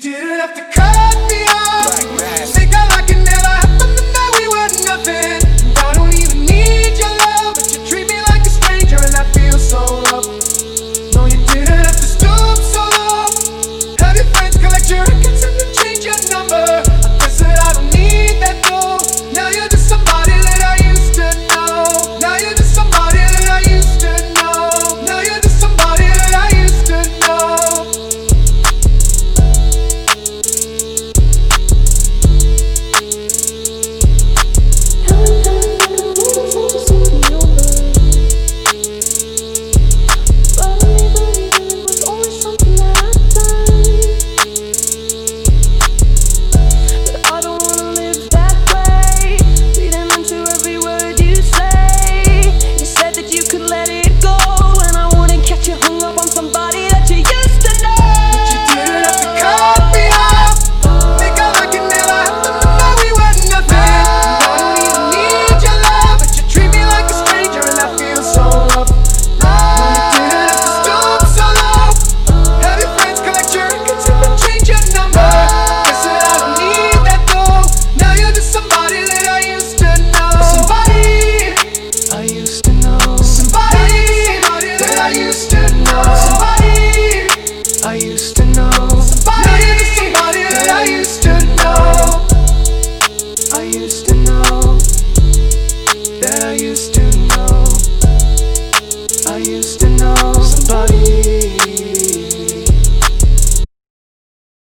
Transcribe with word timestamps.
didn't 0.00 0.40
have 0.40 0.54
to 0.54 0.62
come. 0.62 0.79